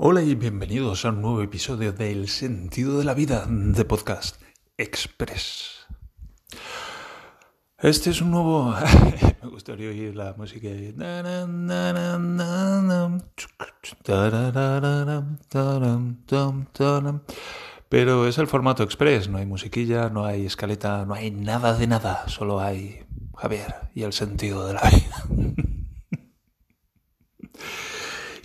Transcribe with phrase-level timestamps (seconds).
[0.00, 4.40] Hola y bienvenidos a un nuevo episodio de El sentido de la vida de Podcast
[4.76, 5.88] Express.
[7.78, 8.76] Este es un nuevo...
[9.42, 10.68] Me gustaría oír la música.
[17.88, 21.88] Pero es el formato express, no hay musiquilla, no hay escaleta, no hay nada de
[21.88, 23.04] nada, solo hay
[23.36, 25.24] Javier y el sentido de la vida.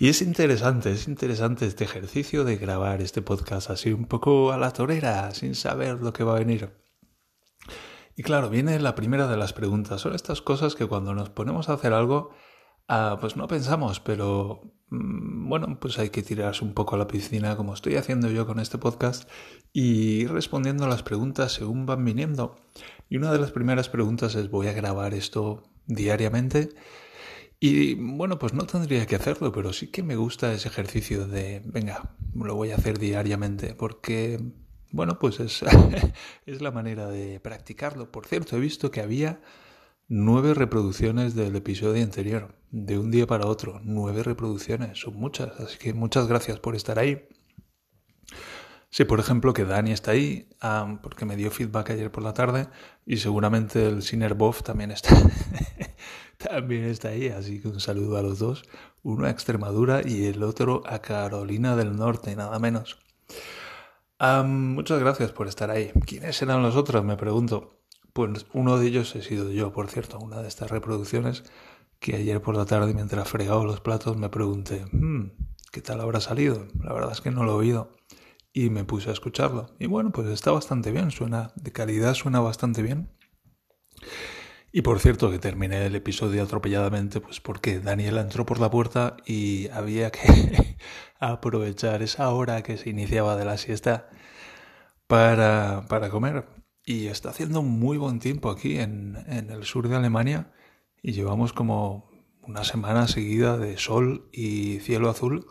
[0.04, 4.58] Y es interesante, es interesante este ejercicio de grabar este podcast así un poco a
[4.58, 6.74] la torera, sin saber lo que va a venir.
[8.14, 10.02] Y claro, viene la primera de las preguntas.
[10.02, 12.32] Son estas cosas que cuando nos ponemos a hacer algo,
[12.86, 17.06] ah, pues no pensamos, pero mm, bueno, pues hay que tirarse un poco a la
[17.06, 19.26] piscina, como estoy haciendo yo con este podcast,
[19.72, 22.56] y ir respondiendo las preguntas según van viniendo.
[23.08, 26.74] Y una de las primeras preguntas es, ¿voy a grabar esto diariamente?
[27.60, 31.62] Y bueno, pues no tendría que hacerlo, pero sí que me gusta ese ejercicio de,
[31.64, 34.40] venga, lo voy a hacer diariamente, porque,
[34.90, 35.64] bueno, pues es,
[36.46, 38.10] es la manera de practicarlo.
[38.10, 39.40] Por cierto, he visto que había
[40.08, 45.78] nueve reproducciones del episodio anterior, de un día para otro, nueve reproducciones, son muchas, así
[45.78, 47.28] que muchas gracias por estar ahí.
[48.90, 50.48] Sí, por ejemplo, que Dani está ahí,
[51.02, 52.68] porque me dio feedback ayer por la tarde,
[53.06, 55.10] y seguramente el Sinerbov también está,
[56.38, 58.64] también está ahí, así que un saludo a los dos,
[59.02, 62.98] uno a Extremadura y el otro a Carolina del Norte, nada menos.
[64.44, 65.92] muchas gracias por estar ahí.
[66.06, 67.04] ¿Quiénes eran los otros?
[67.04, 67.80] Me pregunto.
[68.12, 71.42] Pues uno de ellos he sido yo, por cierto, una de estas reproducciones
[71.98, 75.30] que ayer por la tarde mientras fregaba los platos me pregunté, hmm,
[75.72, 76.68] ¿qué tal habrá salido?
[76.82, 77.96] La verdad es que no lo he oído.
[78.52, 79.66] Y me puse a escucharlo.
[79.80, 83.10] Y bueno, pues está bastante bien, suena de calidad, suena bastante bien.
[84.76, 89.16] Y por cierto, que terminé el episodio atropelladamente, pues porque Daniela entró por la puerta
[89.24, 90.76] y había que
[91.20, 94.10] aprovechar esa hora que se iniciaba de la siesta
[95.06, 96.46] para, para comer.
[96.84, 100.52] Y está haciendo muy buen tiempo aquí en, en el sur de Alemania
[101.02, 102.10] y llevamos como
[102.42, 105.46] una semana seguida de sol y cielo azul.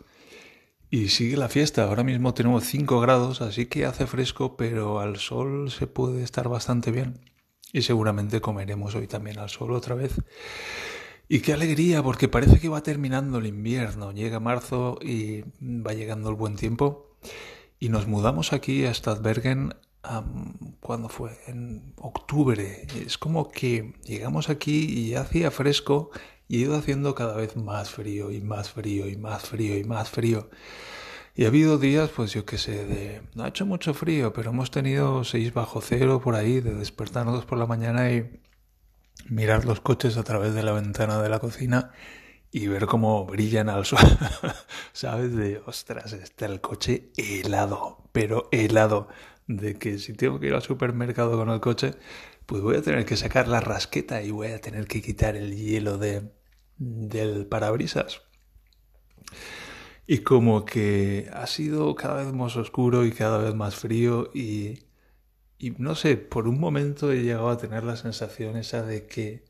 [0.90, 1.84] Y sigue la fiesta.
[1.84, 6.50] Ahora mismo tenemos 5 grados, así que hace fresco, pero al sol se puede estar
[6.50, 7.33] bastante bien
[7.74, 10.12] y seguramente comeremos hoy también al sol otra vez.
[11.28, 16.30] Y qué alegría, porque parece que va terminando el invierno, llega marzo y va llegando
[16.30, 17.16] el buen tiempo.
[17.80, 19.74] Y nos mudamos aquí a Stadbergen
[20.78, 22.86] cuando fue en octubre.
[23.04, 26.10] Es como que llegamos aquí y hacía fresco
[26.46, 29.82] y ha ido haciendo cada vez más frío y más frío y más frío y
[29.82, 30.48] más frío.
[31.42, 33.22] Ha habido días, pues yo qué sé, de...
[33.34, 37.44] No ha hecho mucho frío, pero hemos tenido seis bajo cero por ahí, de despertarnos
[37.44, 38.40] por la mañana y
[39.28, 41.90] mirar los coches a través de la ventana de la cocina
[42.52, 43.98] y ver cómo brillan al sol.
[44.92, 45.34] ¿Sabes?
[45.34, 49.08] De, ostras, está el coche helado, pero helado.
[49.48, 51.96] De que si tengo que ir al supermercado con el coche,
[52.46, 55.56] pues voy a tener que sacar la rasqueta y voy a tener que quitar el
[55.56, 56.30] hielo de,
[56.78, 58.22] del parabrisas
[60.06, 64.80] y como que ha sido cada vez más oscuro y cada vez más frío y,
[65.58, 69.44] y no sé, por un momento he llegado a tener la sensación esa de que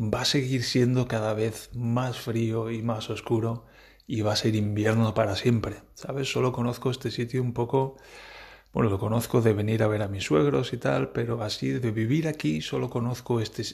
[0.00, 3.66] va a seguir siendo cada vez más frío y más oscuro
[4.06, 6.30] y va a ser invierno para siempre, ¿sabes?
[6.32, 7.96] Solo conozco este sitio un poco,
[8.72, 11.90] bueno, lo conozco de venir a ver a mis suegros y tal, pero así de
[11.90, 13.64] vivir aquí solo conozco este,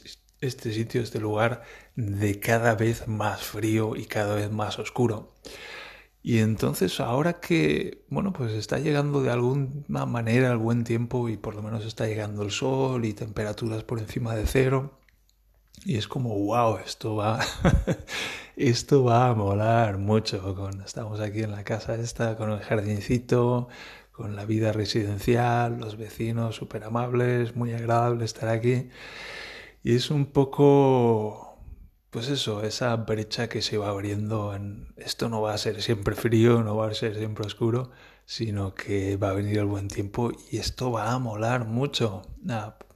[0.40, 1.62] este sitio, este lugar
[1.96, 5.34] de cada vez más frío y cada vez más oscuro.
[6.24, 11.36] Y entonces ahora que, bueno, pues está llegando de alguna manera el buen tiempo y
[11.36, 14.98] por lo menos está llegando el sol y temperaturas por encima de cero,
[15.84, 17.40] y es como, wow, esto va,
[18.56, 20.54] esto va a molar mucho.
[20.54, 23.68] Con, estamos aquí en la casa esta, con el jardincito,
[24.12, 28.88] con la vida residencial, los vecinos súper amables, muy agradable estar aquí.
[29.82, 31.53] Y es un poco
[32.14, 36.14] pues eso, esa brecha que se va abriendo en esto no va a ser siempre
[36.14, 37.90] frío, no va a ser siempre oscuro,
[38.24, 42.22] sino que va a venir el buen tiempo y esto va a molar mucho.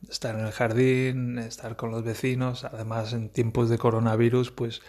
[0.09, 4.83] estar en el jardín, estar con los vecinos, además en tiempos de coronavirus, pues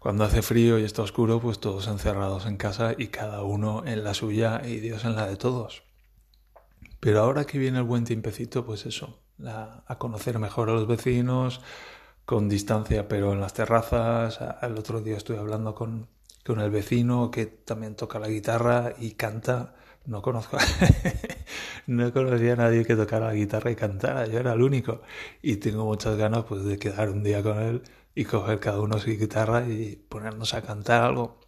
[0.00, 4.02] cuando hace frío y está oscuro, pues todos encerrados en casa y cada uno en
[4.02, 5.84] la suya y Dios en la de todos.
[6.98, 11.60] Pero ahora que viene el buen tiempecito, pues eso, a conocer mejor a los vecinos,
[12.28, 14.38] con distancia, pero en las terrazas.
[14.60, 16.08] El otro día estuve hablando con,
[16.44, 19.74] con el vecino que también toca la guitarra y canta.
[20.04, 20.58] No conozco,
[21.86, 25.00] no conocía a nadie que tocara la guitarra y cantara, yo era el único.
[25.40, 27.82] Y tengo muchas ganas pues de quedar un día con él
[28.14, 31.40] y coger cada uno su guitarra y ponernos a cantar algo.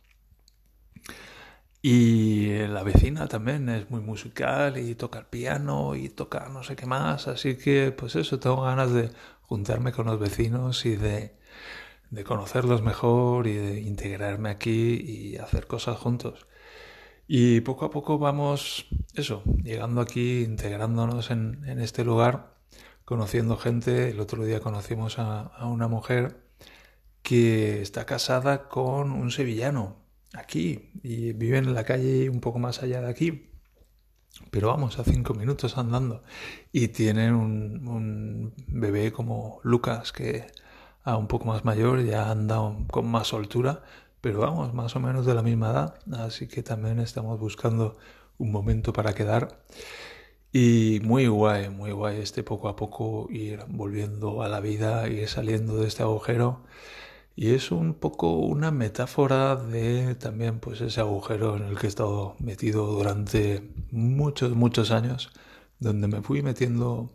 [1.82, 6.76] Y la vecina también es muy musical y toca el piano y toca no sé
[6.76, 7.26] qué más.
[7.28, 9.10] Así que, pues eso, tengo ganas de
[9.42, 11.34] juntarme con los vecinos y de,
[12.10, 16.46] de conocerlos mejor y de integrarme aquí y hacer cosas juntos.
[17.28, 22.56] Y poco a poco vamos, eso, llegando aquí, integrándonos en, en este lugar,
[23.04, 24.10] conociendo gente.
[24.10, 26.42] El otro día conocimos a, a una mujer
[27.22, 29.99] que está casada con un sevillano
[30.34, 33.46] aquí y vive en la calle un poco más allá de aquí.
[34.50, 36.22] Pero vamos, a cinco minutos andando.
[36.72, 40.46] Y tienen un, un bebé como Lucas, que
[41.04, 42.58] a un poco más mayor ya anda
[42.90, 43.82] con más soltura,
[44.20, 45.94] pero vamos, más o menos de la misma edad.
[46.12, 47.96] Así que también estamos buscando
[48.38, 49.62] un momento para quedar.
[50.52, 55.28] Y muy guay, muy guay este poco a poco ir volviendo a la vida, ir
[55.28, 56.64] saliendo de este agujero
[57.40, 61.88] y es un poco una metáfora de también pues ese agujero en el que he
[61.88, 65.30] estado metido durante muchos, muchos años,
[65.78, 67.10] donde me fui metiendo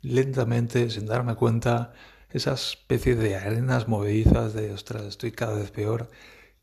[0.00, 1.92] lentamente, sin darme cuenta,
[2.30, 6.08] esa especie de arenas movedizas de, ostras, estoy cada vez peor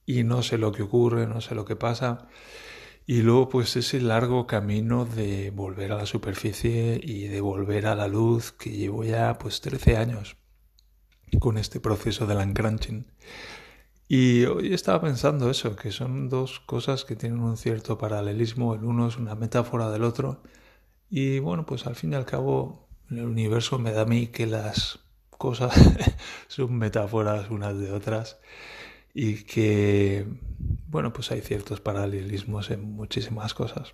[0.07, 2.27] y no sé lo que ocurre, no sé lo que pasa.
[3.05, 7.95] Y luego pues ese largo camino de volver a la superficie y de volver a
[7.95, 10.37] la luz que llevo ya pues 13 años
[11.39, 13.05] con este proceso del uncrunching.
[14.07, 18.83] Y hoy estaba pensando eso, que son dos cosas que tienen un cierto paralelismo, el
[18.83, 20.43] uno es una metáfora del otro,
[21.09, 24.47] y bueno, pues al fin y al cabo el universo me da a mí que
[24.47, 24.99] las
[25.37, 25.73] cosas
[26.47, 28.39] son metáforas unas de otras
[29.13, 30.25] y que,
[30.87, 33.93] bueno, pues hay ciertos paralelismos en muchísimas cosas.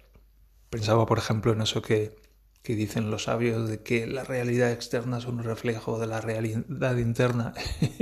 [0.69, 2.15] Pensaba, por ejemplo, en eso que
[2.63, 6.97] que dicen los sabios de que la realidad externa es un reflejo de la realidad
[6.97, 7.53] interna.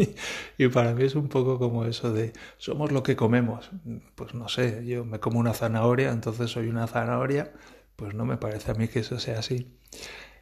[0.58, 3.70] y para mí es un poco como eso de somos lo que comemos.
[4.16, 7.54] Pues no sé, yo me como una zanahoria, entonces soy una zanahoria,
[7.96, 9.78] pues no me parece a mí que eso sea así.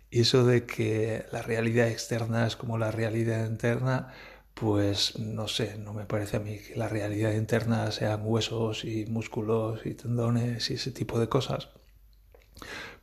[0.10, 4.14] Y eso de que la realidad externa es como la realidad interna,
[4.54, 9.06] pues no sé, no me parece a mí que la realidad interna sean huesos y
[9.08, 11.70] músculos y tendones y ese tipo de cosas.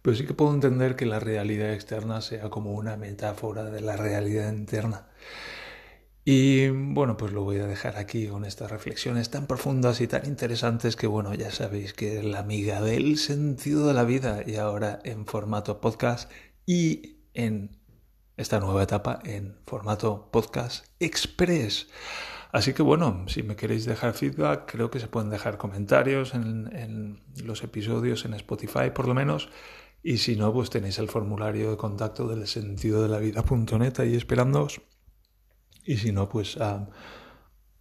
[0.02, 3.96] Pero sí que puedo entender que la realidad externa sea como una metáfora de la
[3.96, 5.06] realidad interna.
[6.24, 10.24] Y bueno, pues lo voy a dejar aquí con estas reflexiones tan profundas y tan
[10.26, 14.54] interesantes que bueno, ya sabéis que es la amiga del sentido de la vida y
[14.56, 16.30] ahora en formato podcast
[16.64, 17.76] y en
[18.36, 21.88] esta nueva etapa en formato podcast express.
[22.52, 27.22] Así que bueno, si me queréis dejar feedback, creo que se pueden dejar comentarios en,
[27.42, 29.48] los episodios en Spotify por lo menos.
[30.02, 34.14] Y si no, pues tenéis el formulario de contacto del sentido de la vida.net ahí
[34.14, 34.82] esperándoos.
[35.84, 36.90] Y si no, pues a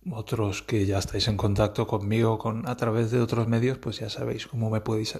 [0.09, 4.09] otros que ya estáis en contacto conmigo con, a través de otros medios, pues ya
[4.09, 5.19] sabéis cómo me podéis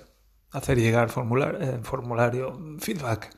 [0.51, 3.35] hacer llegar formular, eh, formulario feedback.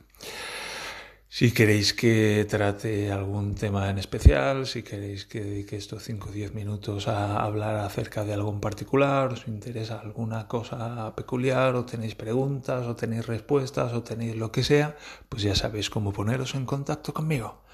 [1.36, 6.32] Si queréis que trate algún tema en especial, si queréis que dedique estos 5 o
[6.32, 11.84] 10 minutos a hablar acerca de algo en particular, os interesa alguna cosa peculiar, o
[11.84, 14.94] tenéis preguntas, o tenéis respuestas, o tenéis lo que sea,
[15.28, 17.64] pues ya sabéis cómo poneros en contacto conmigo.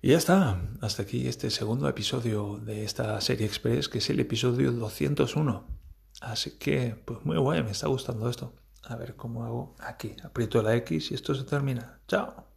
[0.00, 4.20] Y ya está, hasta aquí este segundo episodio de esta serie Express, que es el
[4.20, 5.68] episodio 201.
[6.22, 8.54] Así que, pues muy guay, me está gustando esto.
[8.84, 10.16] A ver cómo hago aquí.
[10.24, 12.00] Aprieto la X y esto se termina.
[12.08, 12.53] Chao.